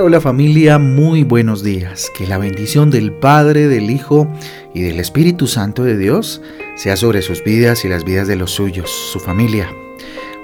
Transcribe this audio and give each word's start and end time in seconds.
Hola, 0.00 0.20
familia, 0.20 0.78
muy 0.78 1.24
buenos 1.24 1.64
días. 1.64 2.12
Que 2.16 2.28
la 2.28 2.38
bendición 2.38 2.88
del 2.88 3.10
Padre, 3.10 3.66
del 3.66 3.90
Hijo 3.90 4.28
y 4.72 4.82
del 4.82 5.00
Espíritu 5.00 5.48
Santo 5.48 5.82
de 5.82 5.98
Dios 5.98 6.40
sea 6.76 6.96
sobre 6.96 7.20
sus 7.20 7.42
vidas 7.42 7.84
y 7.84 7.88
las 7.88 8.04
vidas 8.04 8.28
de 8.28 8.36
los 8.36 8.52
suyos, 8.52 8.88
su 8.90 9.18
familia. 9.18 9.68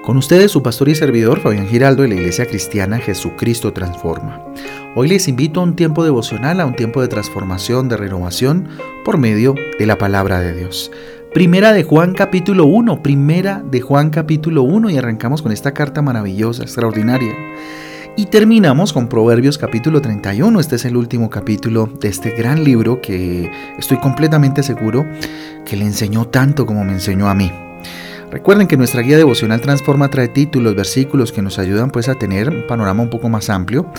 Con 0.02 0.16
ustedes 0.16 0.50
su 0.50 0.60
pastor 0.64 0.88
y 0.88 0.96
servidor 0.96 1.38
Fabián 1.38 1.68
Giraldo 1.68 2.02
de 2.02 2.08
la 2.08 2.16
Iglesia 2.16 2.46
Cristiana 2.46 2.98
Jesucristo 2.98 3.72
Transforma. 3.72 4.44
Hoy 4.96 5.06
les 5.06 5.28
invito 5.28 5.60
a 5.60 5.64
un 5.64 5.76
tiempo 5.76 6.02
devocional, 6.02 6.60
a 6.60 6.66
un 6.66 6.74
tiempo 6.74 7.00
de 7.00 7.08
transformación, 7.08 7.88
de 7.88 7.96
renovación 7.96 8.68
por 9.04 9.18
medio 9.18 9.54
de 9.78 9.86
la 9.86 9.98
palabra 9.98 10.40
de 10.40 10.52
Dios. 10.52 10.90
Primera 11.32 11.72
de 11.72 11.84
Juan 11.84 12.12
capítulo 12.14 12.66
1, 12.66 13.04
primera 13.04 13.62
de 13.64 13.80
Juan 13.80 14.10
capítulo 14.10 14.64
1 14.64 14.90
y 14.90 14.98
arrancamos 14.98 15.42
con 15.42 15.52
esta 15.52 15.74
carta 15.74 16.02
maravillosa, 16.02 16.64
extraordinaria. 16.64 17.34
Y 18.16 18.26
terminamos 18.26 18.92
con 18.92 19.08
Proverbios 19.08 19.58
capítulo 19.58 20.00
31. 20.00 20.60
Este 20.60 20.76
es 20.76 20.84
el 20.84 20.96
último 20.96 21.28
capítulo 21.30 21.86
de 22.00 22.08
este 22.08 22.30
gran 22.30 22.62
libro 22.62 23.00
que 23.00 23.50
estoy 23.76 23.96
completamente 23.98 24.62
seguro 24.62 25.04
que 25.64 25.76
le 25.76 25.84
enseñó 25.84 26.28
tanto 26.28 26.64
como 26.64 26.84
me 26.84 26.92
enseñó 26.92 27.28
a 27.28 27.34
mí. 27.34 27.50
Recuerden 28.30 28.68
que 28.68 28.76
nuestra 28.76 29.02
guía 29.02 29.16
devocional 29.16 29.60
Transforma 29.60 30.10
trae 30.10 30.28
títulos, 30.28 30.76
versículos 30.76 31.32
que 31.32 31.42
nos 31.42 31.58
ayudan 31.58 31.90
pues 31.90 32.08
a 32.08 32.14
tener 32.14 32.50
un 32.50 32.64
panorama 32.68 33.02
un 33.02 33.10
poco 33.10 33.28
más 33.28 33.50
amplio 33.50 33.90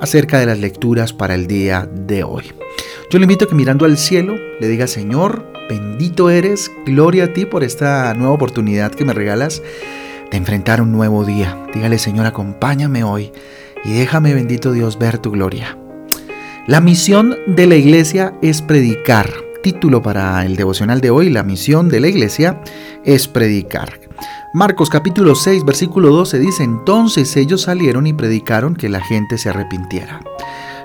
acerca 0.00 0.40
de 0.40 0.46
las 0.46 0.58
lecturas 0.58 1.12
para 1.12 1.36
el 1.36 1.46
día 1.46 1.88
de 1.92 2.24
hoy. 2.24 2.52
Yo 3.08 3.20
le 3.20 3.24
invito 3.24 3.44
a 3.44 3.48
que 3.48 3.54
mirando 3.54 3.84
al 3.84 3.98
cielo 3.98 4.34
le 4.58 4.66
diga 4.66 4.88
Señor, 4.88 5.46
bendito 5.68 6.28
eres, 6.28 6.72
gloria 6.84 7.26
a 7.26 7.32
ti 7.32 7.46
por 7.46 7.62
esta 7.62 8.14
nueva 8.14 8.32
oportunidad 8.32 8.90
que 8.90 9.04
me 9.04 9.12
regalas 9.12 9.62
de 10.30 10.36
enfrentar 10.36 10.80
un 10.80 10.92
nuevo 10.92 11.24
día. 11.24 11.56
Dígale 11.74 11.98
Señor, 11.98 12.26
acompáñame 12.26 13.04
hoy 13.04 13.32
y 13.84 13.92
déjame, 13.92 14.34
bendito 14.34 14.72
Dios, 14.72 14.98
ver 14.98 15.18
tu 15.18 15.30
gloria. 15.30 15.76
La 16.66 16.80
misión 16.80 17.36
de 17.46 17.66
la 17.66 17.76
iglesia 17.76 18.34
es 18.42 18.62
predicar. 18.62 19.30
Título 19.62 20.02
para 20.02 20.44
el 20.44 20.56
devocional 20.56 21.00
de 21.00 21.10
hoy, 21.10 21.30
la 21.30 21.42
misión 21.42 21.88
de 21.88 22.00
la 22.00 22.08
iglesia 22.08 22.60
es 23.04 23.28
predicar. 23.28 24.00
Marcos 24.52 24.90
capítulo 24.90 25.34
6, 25.34 25.64
versículo 25.64 26.10
12 26.10 26.38
dice, 26.38 26.64
entonces 26.64 27.36
ellos 27.36 27.62
salieron 27.62 28.06
y 28.06 28.12
predicaron 28.12 28.74
que 28.74 28.88
la 28.88 29.00
gente 29.00 29.38
se 29.38 29.48
arrepintiera. 29.48 30.20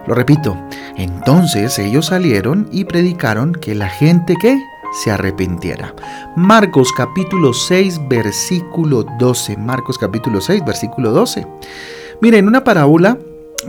Lo 0.08 0.14
repito, 0.14 0.56
entonces 0.98 1.80
ellos 1.80 2.08
salieron 2.08 2.70
y 2.72 2.86
predicaron 2.86 3.54
que 3.54 3.73
la 3.73 3.90
gente 3.90 4.36
que 4.40 4.60
se 4.96 5.12
arrepintiera. 5.12 5.94
Marcos 6.36 6.92
capítulo 6.94 7.54
6, 7.54 8.08
versículo 8.08 9.06
12. 9.20 9.58
Marcos 9.58 9.98
capítulo 9.98 10.42
6, 10.42 10.64
versículo 10.66 11.12
12. 11.12 11.46
Miren, 12.22 12.40
en 12.40 12.48
una 12.48 12.64
parábola 12.64 13.18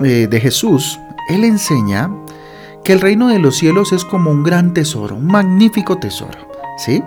eh, 0.02 0.28
de 0.30 0.40
Jesús, 0.40 0.98
Él 1.28 1.44
enseña 1.44 2.10
que 2.84 2.92
el 2.92 3.00
reino 3.00 3.28
de 3.28 3.40
los 3.40 3.56
cielos 3.56 3.92
es 3.92 4.04
como 4.04 4.30
un 4.30 4.44
gran 4.44 4.72
tesoro, 4.72 5.16
un 5.16 5.26
magnífico 5.26 5.98
tesoro. 5.98 6.46
¿sí? 6.76 7.02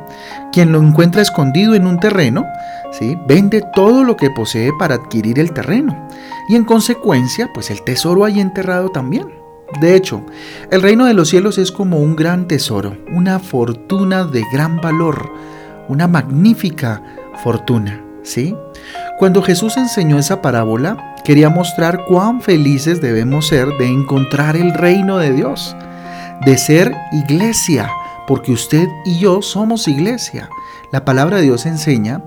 Quien 0.52 0.72
lo 0.72 0.82
encuentra 0.82 1.22
escondido 1.22 1.76
en 1.76 1.88
un 1.88 2.00
terreno, 2.00 2.46
¿sí? 2.92 3.18
vende 3.28 3.64
todo 3.74 4.04
lo 4.04 4.18
que 4.18 4.30
posee 4.30 4.72
para 4.78 4.96
adquirir 4.96 5.40
el 5.40 5.54
terreno. 5.54 6.08
Y 6.50 6.56
en 6.56 6.66
consecuencia, 6.66 7.50
pues 7.54 7.70
el 7.70 7.82
tesoro 7.84 8.26
hay 8.26 8.40
enterrado 8.40 8.90
también. 8.90 9.39
De 9.82 9.96
hecho, 9.96 10.26
el 10.72 10.82
reino 10.82 11.06
de 11.06 11.14
los 11.14 11.30
cielos 11.30 11.58
es 11.58 11.72
como 11.72 12.00
un 12.00 12.16
gran 12.16 12.48
tesoro, 12.48 12.98
una 13.12 13.40
fortuna 13.40 14.26
de 14.26 14.44
gran 14.52 14.82
valor, 14.82 15.32
una 15.88 16.08
magnífica 16.08 17.02
fortuna, 17.44 18.04
¿sí? 18.24 18.56
Cuando 19.20 19.42
Jesús 19.42 19.78
enseñó 19.78 20.18
esa 20.18 20.42
parábola, 20.42 21.16
quería 21.24 21.50
mostrar 21.50 22.06
cuán 22.06 22.42
felices 22.42 23.02
debemos 23.02 23.48
ser 23.48 23.68
de 23.78 23.88
encontrar 23.88 24.56
el 24.56 24.74
reino 24.74 25.18
de 25.18 25.34
Dios, 25.34 25.76
de 26.46 26.58
ser 26.58 26.96
iglesia, 27.12 27.90
porque 28.28 28.52
usted 28.52 28.88
y 29.06 29.20
yo 29.20 29.42
somos 29.42 29.88
iglesia. 29.88 30.50
La 30.92 31.06
palabra 31.06 31.38
de 31.38 31.44
Dios 31.44 31.66
enseña 31.66 32.24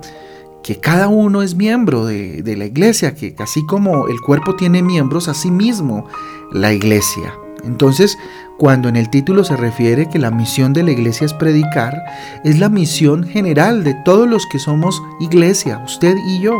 que 0.62 0.78
cada 0.78 1.08
uno 1.08 1.42
es 1.42 1.54
miembro 1.54 2.04
de, 2.04 2.54
la 2.56 2.64
iglesia, 2.64 3.14
que 3.14 3.34
así 3.38 3.64
como 3.66 4.08
el 4.08 4.20
cuerpo 4.20 4.56
tiene 4.56 4.82
miembros, 4.82 5.28
así 5.28 5.50
mismo 5.50 6.06
la 6.52 6.72
iglesia. 6.72 7.34
Entonces, 7.64 8.16
cuando 8.58 8.88
en 8.88 8.96
el 8.96 9.10
título 9.10 9.44
se 9.44 9.56
refiere 9.56 10.08
que 10.08 10.18
la 10.18 10.30
misión 10.30 10.72
de 10.72 10.82
la 10.82 10.92
iglesia 10.92 11.24
es 11.24 11.34
predicar, 11.34 12.02
es 12.44 12.58
la 12.58 12.68
misión 12.68 13.24
general 13.24 13.84
de 13.84 13.94
todos 14.04 14.28
los 14.28 14.46
que 14.46 14.58
somos 14.58 15.02
iglesia, 15.20 15.82
usted 15.84 16.16
y 16.26 16.40
yo. 16.40 16.58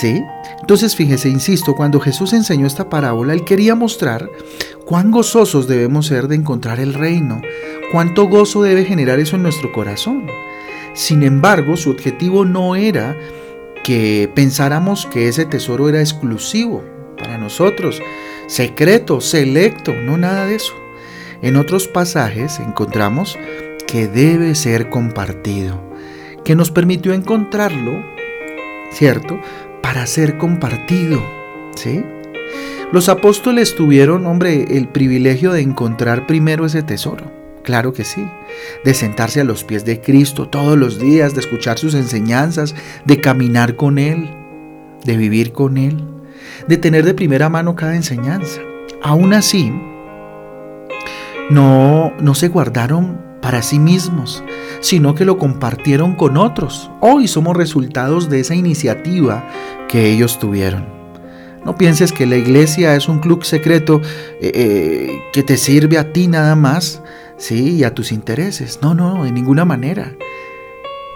¿Sí? 0.00 0.22
Entonces, 0.60 0.94
fíjese, 0.94 1.28
insisto, 1.28 1.74
cuando 1.74 1.98
Jesús 1.98 2.32
enseñó 2.32 2.66
esta 2.66 2.88
parábola, 2.88 3.32
él 3.32 3.44
quería 3.44 3.74
mostrar 3.74 4.30
cuán 4.86 5.10
gozosos 5.10 5.66
debemos 5.66 6.06
ser 6.06 6.28
de 6.28 6.36
encontrar 6.36 6.78
el 6.78 6.94
reino, 6.94 7.40
cuánto 7.90 8.28
gozo 8.28 8.62
debe 8.62 8.84
generar 8.84 9.18
eso 9.18 9.36
en 9.36 9.42
nuestro 9.42 9.72
corazón. 9.72 10.26
Sin 10.94 11.22
embargo, 11.22 11.76
su 11.76 11.90
objetivo 11.90 12.44
no 12.44 12.76
era 12.76 13.16
que 13.84 14.30
pensáramos 14.34 15.06
que 15.06 15.28
ese 15.28 15.46
tesoro 15.46 15.88
era 15.88 16.00
exclusivo 16.00 16.84
para 17.18 17.38
nosotros, 17.38 18.02
secreto, 18.46 19.20
selecto, 19.20 19.92
no 19.92 20.16
nada 20.16 20.46
de 20.46 20.56
eso. 20.56 20.74
En 21.42 21.56
otros 21.56 21.88
pasajes 21.88 22.60
encontramos 22.60 23.38
que 23.86 24.06
debe 24.06 24.54
ser 24.54 24.90
compartido, 24.90 25.82
que 26.44 26.54
nos 26.54 26.70
permitió 26.70 27.12
encontrarlo, 27.12 28.04
¿cierto? 28.92 29.40
Para 29.82 30.06
ser 30.06 30.38
compartido, 30.38 31.22
¿sí? 31.74 32.04
Los 32.92 33.08
apóstoles 33.08 33.76
tuvieron, 33.76 34.26
hombre, 34.26 34.76
el 34.76 34.88
privilegio 34.88 35.52
de 35.52 35.60
encontrar 35.60 36.26
primero 36.26 36.66
ese 36.66 36.82
tesoro. 36.82 37.39
Claro 37.70 37.92
que 37.92 38.02
sí. 38.02 38.26
De 38.84 38.94
sentarse 38.94 39.40
a 39.40 39.44
los 39.44 39.62
pies 39.62 39.84
de 39.84 40.00
Cristo 40.00 40.48
todos 40.48 40.76
los 40.76 40.98
días, 40.98 41.34
de 41.34 41.40
escuchar 41.40 41.78
sus 41.78 41.94
enseñanzas, 41.94 42.74
de 43.04 43.20
caminar 43.20 43.76
con 43.76 44.00
Él, 44.00 44.28
de 45.04 45.16
vivir 45.16 45.52
con 45.52 45.78
Él, 45.78 46.02
de 46.66 46.76
tener 46.78 47.04
de 47.04 47.14
primera 47.14 47.48
mano 47.48 47.76
cada 47.76 47.94
enseñanza. 47.94 48.60
Aún 49.04 49.34
así, 49.34 49.72
no, 51.48 52.12
no 52.20 52.34
se 52.34 52.48
guardaron 52.48 53.20
para 53.40 53.62
sí 53.62 53.78
mismos, 53.78 54.42
sino 54.80 55.14
que 55.14 55.24
lo 55.24 55.38
compartieron 55.38 56.16
con 56.16 56.38
otros. 56.38 56.90
Hoy 56.98 57.28
somos 57.28 57.56
resultados 57.56 58.28
de 58.28 58.40
esa 58.40 58.56
iniciativa 58.56 59.48
que 59.86 60.10
ellos 60.10 60.40
tuvieron. 60.40 60.88
No 61.64 61.76
pienses 61.76 62.12
que 62.12 62.26
la 62.26 62.36
iglesia 62.36 62.96
es 62.96 63.08
un 63.08 63.20
club 63.20 63.44
secreto 63.44 64.00
eh, 64.40 64.50
eh, 64.54 65.20
que 65.32 65.44
te 65.44 65.56
sirve 65.56 65.98
a 65.98 66.12
ti 66.12 66.26
nada 66.26 66.56
más, 66.56 67.00
sí, 67.40 67.76
y 67.76 67.84
a 67.84 67.94
tus 67.94 68.12
intereses. 68.12 68.78
No, 68.82 68.94
no, 68.94 69.24
de 69.24 69.32
ninguna 69.32 69.64
manera. 69.64 70.14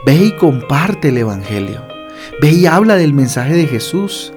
Ve 0.04 0.16
y 0.16 0.32
comparte 0.32 1.10
el 1.10 1.18
Evangelio. 1.18 1.82
Ve 2.40 2.50
y 2.50 2.66
habla 2.66 2.96
del 2.96 3.12
mensaje 3.12 3.54
de 3.54 3.66
Jesús. 3.66 4.32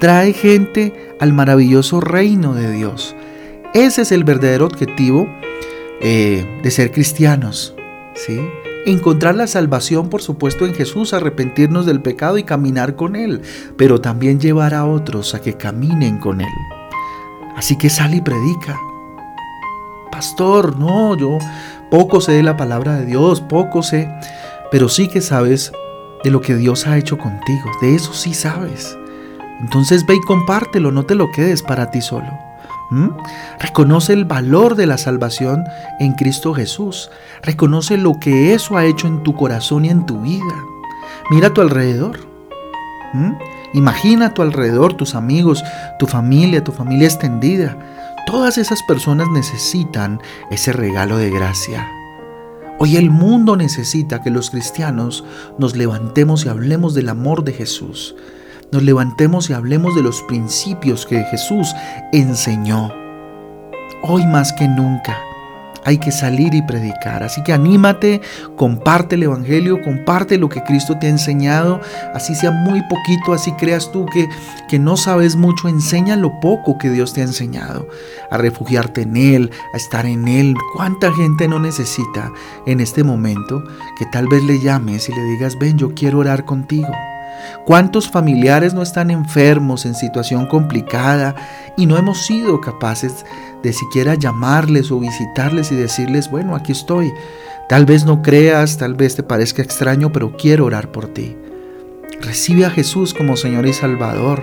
Trae 0.00 0.32
gente 0.32 1.14
al 1.20 1.32
maravilloso 1.32 2.00
reino 2.00 2.54
de 2.54 2.72
Dios. 2.72 3.14
Ese 3.74 4.02
es 4.02 4.12
el 4.12 4.24
verdadero 4.24 4.66
objetivo 4.66 5.28
eh, 6.00 6.60
de 6.62 6.70
ser 6.70 6.90
cristianos. 6.92 7.74
¿sí? 8.14 8.40
Encontrar 8.86 9.34
la 9.34 9.46
salvación, 9.46 10.08
por 10.08 10.22
supuesto, 10.22 10.64
en 10.64 10.74
Jesús, 10.74 11.12
arrepentirnos 11.12 11.84
del 11.84 12.00
pecado 12.00 12.38
y 12.38 12.44
caminar 12.44 12.96
con 12.96 13.16
Él, 13.16 13.42
pero 13.76 14.00
también 14.00 14.40
llevar 14.40 14.72
a 14.72 14.86
otros 14.86 15.34
a 15.34 15.42
que 15.42 15.54
caminen 15.54 16.18
con 16.18 16.40
Él. 16.40 16.48
Así 17.56 17.76
que 17.76 17.90
sal 17.90 18.14
y 18.14 18.20
predica 18.20 18.78
pastor, 20.18 20.76
no, 20.76 21.16
yo 21.16 21.38
poco 21.92 22.20
sé 22.20 22.32
de 22.32 22.42
la 22.42 22.56
palabra 22.56 22.96
de 22.96 23.06
Dios, 23.06 23.40
poco 23.40 23.84
sé, 23.84 24.12
pero 24.72 24.88
sí 24.88 25.06
que 25.06 25.20
sabes 25.20 25.70
de 26.24 26.32
lo 26.32 26.40
que 26.40 26.56
Dios 26.56 26.88
ha 26.88 26.98
hecho 26.98 27.16
contigo, 27.18 27.70
de 27.80 27.94
eso 27.94 28.12
sí 28.12 28.34
sabes. 28.34 28.98
Entonces 29.60 30.04
ve 30.04 30.16
y 30.16 30.20
compártelo, 30.22 30.90
no 30.90 31.04
te 31.04 31.14
lo 31.14 31.30
quedes 31.30 31.62
para 31.62 31.92
ti 31.92 32.00
solo. 32.00 32.26
Reconoce 33.60 34.12
el 34.12 34.24
valor 34.24 34.74
de 34.74 34.86
la 34.86 34.98
salvación 34.98 35.62
en 36.00 36.14
Cristo 36.14 36.52
Jesús. 36.52 37.10
Reconoce 37.42 37.96
lo 37.96 38.18
que 38.18 38.54
eso 38.54 38.76
ha 38.76 38.86
hecho 38.86 39.06
en 39.06 39.22
tu 39.22 39.36
corazón 39.36 39.84
y 39.84 39.90
en 39.90 40.04
tu 40.04 40.20
vida. 40.20 40.64
Mira 41.30 41.46
a 41.48 41.54
tu 41.54 41.60
alrededor. 41.60 42.18
Imagina 43.72 44.26
a 44.26 44.34
tu 44.34 44.42
alrededor 44.42 44.94
tus 44.94 45.14
amigos, 45.14 45.62
tu 46.00 46.08
familia, 46.08 46.64
tu 46.64 46.72
familia 46.72 47.06
extendida. 47.06 47.76
Todas 48.28 48.58
esas 48.58 48.82
personas 48.82 49.30
necesitan 49.30 50.20
ese 50.50 50.74
regalo 50.74 51.16
de 51.16 51.30
gracia. 51.30 51.90
Hoy 52.78 52.98
el 52.98 53.08
mundo 53.08 53.56
necesita 53.56 54.22
que 54.22 54.28
los 54.28 54.50
cristianos 54.50 55.24
nos 55.56 55.74
levantemos 55.76 56.44
y 56.44 56.50
hablemos 56.50 56.92
del 56.92 57.08
amor 57.08 57.42
de 57.42 57.54
Jesús. 57.54 58.14
Nos 58.70 58.82
levantemos 58.82 59.48
y 59.48 59.54
hablemos 59.54 59.96
de 59.96 60.02
los 60.02 60.20
principios 60.24 61.06
que 61.06 61.24
Jesús 61.24 61.74
enseñó. 62.12 62.92
Hoy 64.02 64.26
más 64.26 64.52
que 64.52 64.68
nunca. 64.68 65.16
Hay 65.84 65.98
que 65.98 66.12
salir 66.12 66.54
y 66.54 66.62
predicar. 66.62 67.22
Así 67.22 67.42
que 67.42 67.52
anímate, 67.52 68.20
comparte 68.56 69.14
el 69.14 69.24
Evangelio, 69.24 69.80
comparte 69.82 70.38
lo 70.38 70.48
que 70.48 70.62
Cristo 70.62 70.98
te 70.98 71.06
ha 71.06 71.10
enseñado, 71.10 71.80
así 72.14 72.34
sea 72.34 72.50
muy 72.50 72.82
poquito, 72.82 73.32
así 73.32 73.52
creas 73.52 73.90
tú 73.92 74.06
que, 74.06 74.28
que 74.68 74.78
no 74.78 74.96
sabes 74.96 75.36
mucho, 75.36 75.68
enseña 75.68 76.16
lo 76.16 76.40
poco 76.40 76.78
que 76.78 76.90
Dios 76.90 77.12
te 77.12 77.20
ha 77.20 77.24
enseñado, 77.24 77.88
a 78.30 78.38
refugiarte 78.38 79.02
en 79.02 79.16
Él, 79.16 79.50
a 79.72 79.76
estar 79.76 80.06
en 80.06 80.28
Él. 80.28 80.54
¿Cuánta 80.74 81.12
gente 81.12 81.48
no 81.48 81.58
necesita 81.58 82.30
en 82.66 82.80
este 82.80 83.04
momento 83.04 83.62
que 83.98 84.06
tal 84.06 84.28
vez 84.28 84.42
le 84.44 84.60
llames 84.60 85.08
y 85.08 85.14
le 85.14 85.22
digas, 85.22 85.58
ven, 85.58 85.78
yo 85.78 85.94
quiero 85.94 86.18
orar 86.18 86.44
contigo? 86.44 86.88
¿Cuántos 87.64 88.08
familiares 88.08 88.74
no 88.74 88.82
están 88.82 89.10
enfermos 89.10 89.86
en 89.86 89.94
situación 89.94 90.46
complicada 90.46 91.34
y 91.76 91.86
no 91.86 91.96
hemos 91.96 92.24
sido 92.26 92.60
capaces 92.60 93.24
de 93.62 93.72
siquiera 93.72 94.14
llamarles 94.14 94.90
o 94.90 95.00
visitarles 95.00 95.72
y 95.72 95.76
decirles, 95.76 96.30
bueno, 96.30 96.54
aquí 96.54 96.72
estoy. 96.72 97.12
Tal 97.68 97.84
vez 97.84 98.04
no 98.04 98.22
creas, 98.22 98.78
tal 98.78 98.94
vez 98.94 99.16
te 99.16 99.22
parezca 99.22 99.62
extraño, 99.62 100.12
pero 100.12 100.36
quiero 100.36 100.64
orar 100.64 100.90
por 100.90 101.08
ti. 101.08 101.36
Recibe 102.20 102.64
a 102.64 102.70
Jesús 102.70 103.14
como 103.14 103.36
Señor 103.36 103.66
y 103.66 103.72
Salvador. 103.72 104.42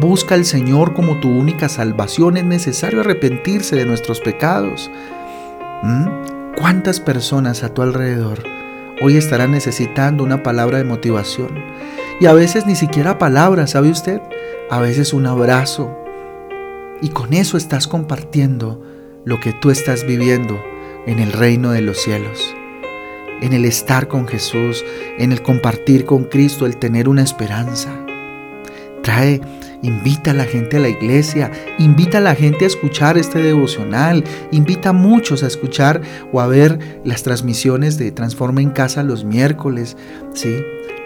Busca 0.00 0.34
al 0.34 0.44
Señor 0.44 0.94
como 0.94 1.20
tu 1.20 1.28
única 1.28 1.68
salvación. 1.68 2.36
Es 2.36 2.44
necesario 2.44 3.00
arrepentirse 3.00 3.76
de 3.76 3.84
nuestros 3.84 4.20
pecados. 4.20 4.90
¿Mm? 5.82 6.54
¿Cuántas 6.56 7.00
personas 7.00 7.62
a 7.62 7.74
tu 7.74 7.82
alrededor 7.82 8.59
hoy 9.00 9.16
estarán 9.16 9.52
necesitando 9.52 10.24
una 10.24 10.42
palabra 10.42 10.78
de 10.78 10.84
motivación? 10.84 11.64
Y 12.20 12.26
a 12.26 12.32
veces 12.32 12.66
ni 12.66 12.76
siquiera 12.76 13.18
palabras, 13.18 13.70
¿sabe 13.70 13.90
usted? 13.90 14.20
A 14.70 14.80
veces 14.80 15.12
un 15.12 15.26
abrazo, 15.26 15.96
y 17.02 17.08
con 17.08 17.32
eso 17.32 17.56
estás 17.56 17.88
compartiendo 17.88 18.82
lo 19.24 19.40
que 19.40 19.52
tú 19.52 19.70
estás 19.70 20.06
viviendo 20.06 20.62
en 21.06 21.18
el 21.18 21.32
reino 21.32 21.70
de 21.70 21.80
los 21.80 21.98
cielos, 21.98 22.54
en 23.40 23.52
el 23.52 23.64
estar 23.64 24.06
con 24.06 24.28
Jesús, 24.28 24.84
en 25.18 25.32
el 25.32 25.42
compartir 25.42 26.04
con 26.04 26.24
Cristo, 26.24 26.66
el 26.66 26.76
tener 26.76 27.08
una 27.08 27.22
esperanza. 27.22 27.90
Trae, 29.02 29.40
invita 29.82 30.32
a 30.32 30.34
la 30.34 30.44
gente 30.44 30.76
a 30.76 30.80
la 30.80 30.88
iglesia, 30.88 31.50
invita 31.78 32.18
a 32.18 32.22
la 32.22 32.34
gente 32.34 32.64
a 32.64 32.68
escuchar 32.68 33.18
este 33.18 33.40
devocional, 33.40 34.24
invita 34.50 34.90
a 34.90 34.92
muchos 34.92 35.42
a 35.42 35.46
escuchar 35.46 36.00
o 36.32 36.40
a 36.40 36.46
ver 36.46 37.00
las 37.04 37.22
transmisiones 37.22 37.98
de 37.98 38.12
Transforma 38.12 38.60
en 38.60 38.70
Casa 38.70 39.02
los 39.02 39.24
miércoles, 39.24 39.96
¿sí? 40.34 40.54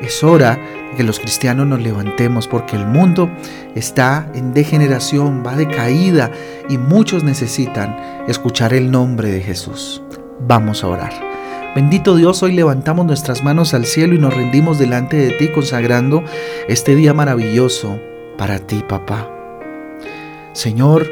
Es 0.00 0.22
hora 0.24 0.58
de 0.90 0.96
que 0.96 1.02
los 1.04 1.20
cristianos 1.20 1.66
nos 1.66 1.80
levantemos 1.80 2.48
porque 2.48 2.76
el 2.76 2.86
mundo 2.86 3.30
está 3.74 4.30
en 4.34 4.52
degeneración, 4.52 5.42
va 5.46 5.56
de 5.56 5.68
caída 5.68 6.30
y 6.68 6.78
muchos 6.78 7.24
necesitan 7.24 7.96
escuchar 8.28 8.74
el 8.74 8.90
nombre 8.90 9.30
de 9.30 9.40
Jesús. 9.40 10.02
Vamos 10.46 10.82
a 10.82 10.88
orar. 10.88 11.12
Bendito 11.74 12.14
Dios, 12.16 12.42
hoy 12.42 12.52
levantamos 12.52 13.06
nuestras 13.06 13.42
manos 13.42 13.74
al 13.74 13.84
cielo 13.84 14.14
y 14.14 14.18
nos 14.18 14.34
rendimos 14.34 14.78
delante 14.78 15.16
de 15.16 15.30
ti 15.30 15.48
consagrando 15.48 16.22
este 16.68 16.94
día 16.94 17.14
maravilloso 17.14 17.98
para 18.36 18.58
ti, 18.58 18.84
papá. 18.88 19.30
Señor, 20.52 21.06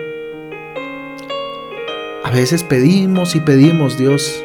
a 2.24 2.30
veces 2.30 2.62
pedimos 2.62 3.34
y 3.34 3.40
pedimos, 3.40 3.98
Dios, 3.98 4.44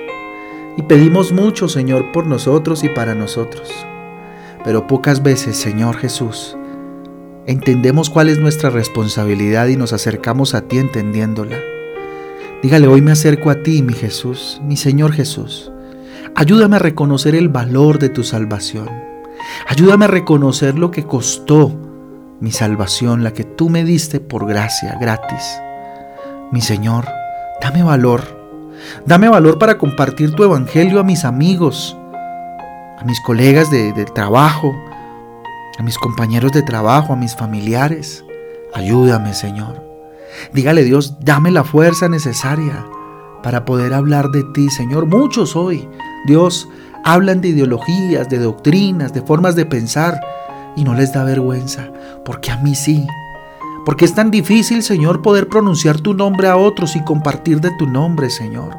y 0.78 0.82
pedimos 0.84 1.32
mucho, 1.32 1.70
Señor, 1.70 2.12
por 2.12 2.26
nosotros 2.26 2.84
y 2.84 2.90
para 2.90 3.16
nosotros. 3.16 3.74
Pero 4.64 4.88
pocas 4.88 5.24
veces, 5.24 5.58
Señor 5.58 5.98
Jesús, 5.98 6.58
entendemos 7.46 8.10
cuál 8.10 8.30
es 8.30 8.40
nuestra 8.40 8.70
responsabilidad 8.70 9.68
y 9.68 9.78
nos 9.78 9.94
acercamos 9.94 10.54
a 10.54 10.62
ti 10.62 10.78
entendiéndola. 10.78 11.58
Dígale, 12.62 12.88
hoy 12.88 13.02
me 13.02 13.12
acerco 13.12 13.50
a 13.50 13.62
ti, 13.62 13.84
mi 13.84 13.94
Jesús, 13.94 14.60
mi 14.64 14.78
Señor 14.78 15.14
Jesús. 15.14 15.72
Ayúdame 16.36 16.76
a 16.76 16.80
reconocer 16.80 17.36
el 17.36 17.50
valor 17.50 18.00
de 18.00 18.10
tu 18.10 18.24
salvación. 18.24 18.90
Ayúdame 19.68 20.06
a 20.06 20.10
reconocer 20.10 20.78
lo 20.78 20.92
que 20.92 21.04
costó 21.04 21.87
mi 22.40 22.52
salvación, 22.52 23.24
la 23.24 23.34
que 23.34 23.44
tú 23.44 23.70
me 23.70 23.84
diste 23.84 24.20
por 24.20 24.48
gracia, 24.48 24.98
gratis. 25.00 25.60
Mi 26.52 26.62
Señor, 26.62 27.06
dame 27.62 27.84
valor. 27.84 28.38
Dame 29.06 29.28
valor 29.28 29.58
para 29.58 29.78
compartir 29.78 30.34
tu 30.36 30.44
evangelio 30.44 31.00
a 31.00 31.04
mis 31.04 31.26
amigos, 31.26 31.98
a 33.00 33.04
mis 33.06 33.20
colegas 33.22 33.72
de, 33.72 33.92
trabajo, 34.14 34.76
a 35.80 35.84
mis 35.84 35.98
compañeros 35.98 36.52
de 36.52 36.62
trabajo, 36.62 37.14
a 37.14 37.16
mis 37.16 37.36
familiares. 37.36 38.24
Ayúdame, 38.74 39.34
Señor. 39.34 39.84
Dígale 40.54 40.84
Dios, 40.84 41.16
dame 41.22 41.50
la 41.50 41.64
fuerza 41.64 42.08
necesaria 42.08 42.86
para 43.42 43.66
poder 43.66 43.94
hablar 43.96 44.30
de 44.30 44.44
ti, 44.44 44.70
Señor. 44.70 45.08
Muchos 45.08 45.56
hoy, 45.56 45.90
Dios, 46.28 46.70
hablan 47.04 47.42
de 47.42 47.50
ideologías, 47.50 48.30
de 48.30 48.38
doctrinas, 48.38 49.12
de 49.14 49.24
formas 49.24 49.56
de 49.56 49.66
pensar 49.66 50.22
y 50.78 50.84
no 50.84 50.94
les 50.94 51.12
da 51.12 51.26
vergüenza, 51.26 51.92
porque 52.24 52.52
a 52.52 52.58
mí 52.58 52.76
sí. 52.76 53.06
Porque 53.86 54.06
es 54.06 54.14
tan 54.14 54.32
difícil, 54.32 54.84
Señor, 54.84 55.22
poder 55.22 55.50
pronunciar 55.50 56.00
tu 56.00 56.14
nombre 56.14 56.48
a 56.48 56.56
otros 56.56 56.96
y 56.96 57.04
compartir 57.04 57.60
de 57.60 57.72
tu 57.78 57.88
nombre, 57.88 58.30
Señor. 58.30 58.76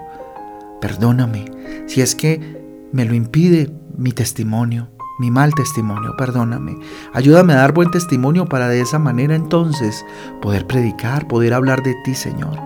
Perdóname 0.81 1.47
si 1.87 2.01
es 2.01 2.15
que 2.15 2.63
me 2.93 3.05
lo 3.05 3.15
impide 3.15 3.71
mi 3.97 4.13
testimonio, 4.13 4.89
mi 5.19 5.31
mal 5.31 5.53
testimonio, 5.55 6.15
perdóname. 6.17 6.77
Ayúdame 7.13 7.53
a 7.53 7.57
dar 7.57 7.73
buen 7.73 7.91
testimonio 7.91 8.47
para 8.47 8.69
de 8.69 8.81
esa 8.81 8.99
manera 8.99 9.35
entonces 9.35 10.05
poder 10.41 10.67
predicar, 10.67 11.27
poder 11.27 11.53
hablar 11.53 11.83
de 11.83 11.97
ti, 12.05 12.15
Señor. 12.15 12.57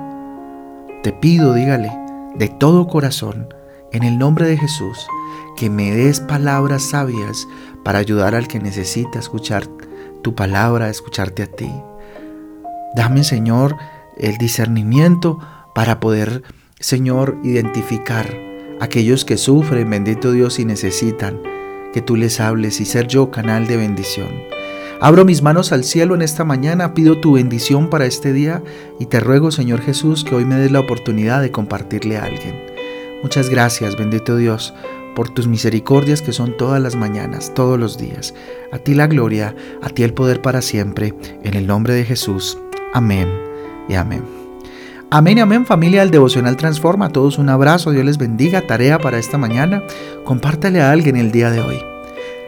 Te 1.02 1.12
pido, 1.12 1.55
dígale, 1.55 1.90
de 2.37 2.49
todo 2.49 2.87
corazón, 2.87 3.49
en 3.93 4.02
el 4.02 4.19
nombre 4.19 4.46
de 4.46 4.58
Jesús, 4.58 4.99
que 5.56 5.70
me 5.70 5.90
des 5.93 6.20
palabras 6.20 6.82
sabias 6.82 7.46
para 7.84 7.99
ayudar 7.99 8.34
al 8.34 8.49
que 8.49 8.61
necesita 8.61 9.19
escuchar 9.19 9.67
tu 10.23 10.34
palabra, 10.34 10.88
escucharte 10.88 11.43
a 11.43 11.46
ti. 11.46 11.70
Dame, 12.94 13.25
Señor, 13.25 13.76
el 14.19 14.37
discernimiento 14.38 15.38
para 15.75 16.00
poder, 16.00 16.43
Señor, 16.79 17.38
identificar 17.43 18.29
aquellos 18.81 19.25
que 19.25 19.37
sufren, 19.37 19.88
bendito 19.88 20.32
Dios, 20.32 20.58
y 20.58 20.64
necesitan 20.64 21.40
que 21.93 22.02
tú 22.02 22.17
les 22.17 22.40
hables 22.40 22.81
y 22.81 22.84
ser 22.84 23.06
yo 23.06 23.31
canal 23.31 23.67
de 23.67 23.76
bendición. 23.76 24.28
Abro 25.00 25.25
mis 25.25 25.43
manos 25.43 25.73
al 25.73 25.82
cielo 25.82 26.14
en 26.14 26.23
esta 26.23 26.44
mañana, 26.44 26.94
pido 26.94 27.20
tu 27.20 27.32
bendición 27.32 27.90
para 27.90 28.06
este 28.06 28.32
día 28.32 28.62
y 29.00 29.06
te 29.06 29.19
ruego, 29.19 29.50
Señor 29.50 29.81
Jesús, 29.81 30.23
que 30.23 30.35
hoy 30.35 30.44
me 30.44 30.54
des 30.56 30.71
la 30.71 30.80
oportunidad 30.80 31.42
de 31.42 31.50
compartirle 31.50 32.18
a 32.18 32.25
alguien. 32.25 32.54
Muchas 33.23 33.49
gracias, 33.50 33.97
bendito 33.97 34.37
Dios, 34.37 34.75
por 35.14 35.28
tus 35.28 35.47
misericordias 35.47 36.23
que 36.23 36.33
son 36.33 36.57
todas 36.57 36.81
las 36.81 36.97
mañanas, 36.97 37.52
todos 37.54 37.78
los 37.78 37.99
días. 37.99 38.35
A 38.73 38.78
ti 38.78 38.95
la 38.95 39.07
gloria, 39.07 39.54
a 39.83 39.88
ti 39.88 40.02
el 40.02 40.14
poder 40.14 40.42
para 40.42 40.62
siempre, 40.62 41.14
en 41.42 41.54
el 41.54 41.66
nombre 41.66 41.95
de 41.95 42.04
Jesús. 42.04 42.59
Amén 42.95 43.28
y 43.88 43.95
amén. 43.95 44.23
Amén 45.11 45.37
y 45.37 45.40
amén 45.42 45.66
familia 45.66 46.00
del 46.00 46.11
Devocional 46.11 46.57
Transforma. 46.57 47.07
A 47.07 47.11
todos 47.11 47.37
un 47.37 47.50
abrazo, 47.50 47.90
Dios 47.90 48.04
les 48.04 48.16
bendiga. 48.16 48.66
Tarea 48.66 48.99
para 48.99 49.19
esta 49.19 49.37
mañana. 49.37 49.83
Compártale 50.25 50.81
a 50.81 50.90
alguien 50.90 51.16
el 51.16 51.31
día 51.33 51.50
de 51.50 51.61
hoy. 51.61 51.78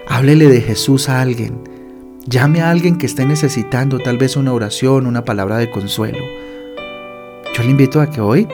Háblele 0.09 0.49
de 0.49 0.63
Jesús 0.63 1.11
a 1.11 1.21
alguien. 1.21 1.61
Llame 2.27 2.63
a 2.63 2.71
alguien 2.71 2.97
que 2.97 3.05
esté 3.05 3.27
necesitando 3.27 3.99
tal 3.99 4.17
vez 4.17 4.37
una 4.37 4.55
oración, 4.55 5.07
una 5.07 5.27
palabra 5.27 5.59
de 5.59 5.71
consuelo. 5.71 6.21
Yo 7.55 7.63
le 7.63 7.71
invito 7.71 8.01
a 8.01 8.09
que 8.09 8.23
hoy 8.23 8.49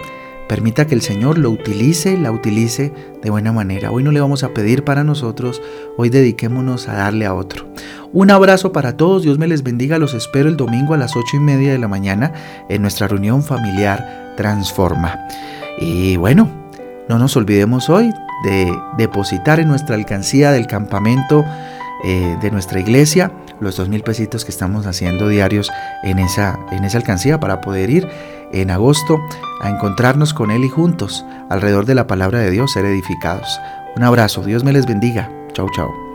permita 0.51 0.89
que 0.89 0.97
el 0.97 1.01
Señor 1.01 1.39
lo 1.39 1.49
utilice, 1.49 2.19
la 2.19 2.33
utilice 2.33 2.93
de 3.23 3.31
buena 3.31 3.53
manera. 3.53 3.93
Hoy 3.93 4.03
no 4.03 4.11
le 4.11 4.21
vamos 4.21 4.43
a 4.43 4.53
pedir 4.53 4.83
para 4.83 5.05
nosotros, 5.05 5.63
hoy 5.97 6.11
dediquémonos 6.11 6.89
a 6.89 6.95
darle 6.95 7.25
a 7.25 7.35
otro. 7.35 7.73
Un 8.13 8.33
abrazo 8.33 8.73
para 8.73 8.97
todos, 8.97 9.23
Dios 9.23 9.39
me 9.39 9.47
les 9.47 9.63
bendiga, 9.63 9.97
los 9.99 10.13
espero 10.13 10.49
el 10.49 10.57
domingo 10.57 10.93
a 10.93 10.97
las 10.97 11.15
ocho 11.15 11.37
y 11.37 11.39
media 11.39 11.71
de 11.71 11.79
la 11.79 11.87
mañana 11.87 12.33
en 12.69 12.83
nuestra 12.83 13.07
reunión 13.07 13.45
familiar 13.45 14.35
Transforma. 14.37 15.21
Y 15.79 16.17
bueno, 16.17 16.51
no 17.09 17.17
nos 17.17 17.37
olvidemos 17.37 17.89
hoy 17.89 18.11
de 18.45 18.77
depositar 18.99 19.61
en 19.61 19.69
nuestra 19.69 19.95
alcancía 19.95 20.51
del 20.51 20.67
campamento 20.67 21.45
eh, 22.03 22.37
de 22.43 22.51
nuestra 22.51 22.81
iglesia 22.81 23.31
los 23.61 23.77
dos 23.77 23.89
mil 23.89 24.03
pesitos 24.03 24.45
que 24.45 24.51
estamos 24.51 24.87
haciendo 24.87 25.29
diarios 25.29 25.71
en 26.03 26.19
esa, 26.19 26.59
en 26.73 26.85
esa 26.85 26.99
alcancía 26.99 27.39
para 27.39 27.61
poder 27.61 27.91
ir 27.91 28.09
en 28.53 28.71
agosto 28.71 29.21
a 29.61 29.71
encontrarnos 29.71 30.35
con 30.35 30.51
Él 30.51 30.65
y 30.65 30.69
juntos 30.69 31.25
alrededor 31.49 31.87
de 31.87 31.95
la 31.95 32.07
palabra 32.07 32.41
de 32.41 32.51
Dios 32.51 32.73
ser 32.73 32.85
edificados. 32.85 33.61
Un 33.97 34.03
abrazo, 34.03 34.43
Dios 34.43 34.65
me 34.65 34.73
les 34.73 34.87
bendiga. 34.87 35.31
Chau, 35.53 35.69
chau. 35.75 36.10